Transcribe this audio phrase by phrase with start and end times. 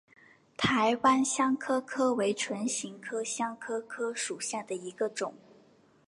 [0.57, 5.35] 台湾香科科为唇形科香科科属下的一个种。